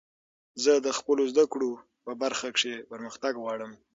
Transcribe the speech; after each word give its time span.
زه 0.63 0.73
د 0.85 0.87
خپلو 0.97 1.23
زدکړو 1.31 1.71
په 2.05 2.11
برخه 2.21 2.47
کښي 2.55 2.73
پرمختګ 2.91 3.33
غواړم. 3.43 3.71